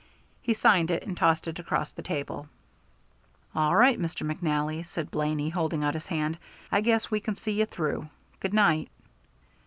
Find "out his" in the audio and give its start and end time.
5.83-6.07